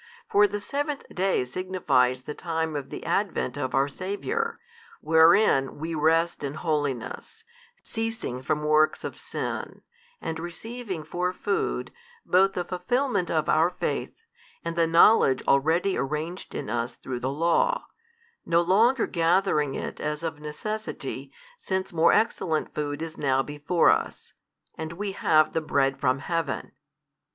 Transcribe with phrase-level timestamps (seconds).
[0.31, 4.57] For the seventh day signifies the time of the Advent of our Saviour,
[4.99, 7.43] wherein we rest in holiness,
[7.83, 9.83] ceasing from works of sin,
[10.19, 11.91] and receiving for food,
[12.25, 14.23] both the fulfilment of our faith,
[14.65, 17.85] and the knowledge already arranged in us through the Law,
[18.43, 24.33] no longer gathering it as of necessity, since more excellent food is now before us,
[24.75, 26.71] and we have the Bread from heaven.